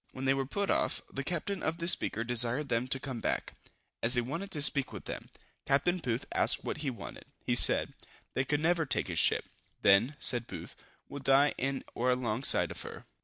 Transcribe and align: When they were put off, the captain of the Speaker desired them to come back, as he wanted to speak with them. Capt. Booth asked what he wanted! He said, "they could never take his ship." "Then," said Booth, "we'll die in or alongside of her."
When 0.13 0.25
they 0.25 0.33
were 0.33 0.47
put 0.47 0.71
off, 0.71 0.99
the 1.13 1.23
captain 1.23 1.61
of 1.61 1.77
the 1.77 1.87
Speaker 1.87 2.23
desired 2.23 2.69
them 2.69 2.87
to 2.87 2.99
come 2.99 3.19
back, 3.21 3.53
as 4.01 4.15
he 4.15 4.21
wanted 4.21 4.49
to 4.49 4.61
speak 4.63 4.91
with 4.91 5.05
them. 5.05 5.29
Capt. 5.67 6.01
Booth 6.01 6.25
asked 6.33 6.63
what 6.63 6.77
he 6.77 6.89
wanted! 6.89 7.25
He 7.45 7.53
said, 7.53 7.93
"they 8.33 8.43
could 8.43 8.61
never 8.61 8.87
take 8.87 9.09
his 9.09 9.19
ship." 9.19 9.45
"Then," 9.83 10.15
said 10.19 10.47
Booth, 10.47 10.75
"we'll 11.07 11.19
die 11.21 11.53
in 11.55 11.83
or 11.93 12.09
alongside 12.09 12.71
of 12.71 12.81
her." 12.81 13.05